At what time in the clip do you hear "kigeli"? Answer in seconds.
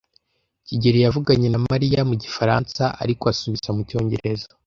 0.67-0.99